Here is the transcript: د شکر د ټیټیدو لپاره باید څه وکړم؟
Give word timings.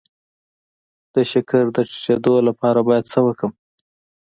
د 1.13 1.15
شکر 1.31 1.63
د 1.75 1.77
ټیټیدو 1.89 2.35
لپاره 2.47 2.79
باید 2.87 3.09
څه 3.11 3.19
وکړم؟ 3.27 3.51